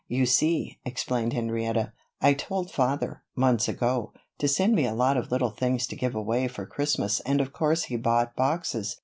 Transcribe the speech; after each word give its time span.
"You 0.07 0.25
see," 0.25 0.79
explained 0.83 1.33
Henrietta, 1.33 1.93
"I 2.21 2.33
told 2.33 2.71
Father, 2.71 3.21
months 3.35 3.67
ago, 3.67 4.13
to 4.39 4.47
send 4.47 4.73
me 4.73 4.85
a 4.87 4.95
lot 4.95 5.15
of 5.15 5.29
little 5.31 5.51
things 5.51 5.85
to 5.85 5.95
give 5.95 6.15
away 6.15 6.47
for 6.47 6.65
Christmas 6.65 7.19
and 7.19 7.39
of 7.39 7.53
course 7.53 7.83
he 7.83 7.97
bought 7.97 8.35
boxes. 8.35 8.97